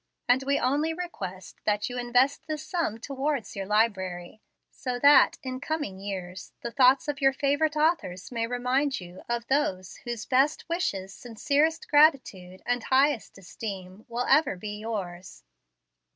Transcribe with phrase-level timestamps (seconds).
[0.27, 5.59] And we only request tint you invest this sum towards your library, so that, in
[5.61, 10.67] coming years, the thoughts of your favorite authors may remind you of those whose best
[10.67, 15.43] wishes, sincerest gratitude, and highest esteem Will ever be yours.